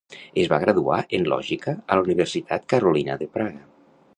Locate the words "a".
1.75-1.99